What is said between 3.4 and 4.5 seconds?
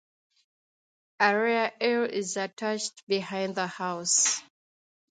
the house.